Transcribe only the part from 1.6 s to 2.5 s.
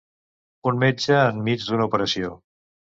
d'una operació.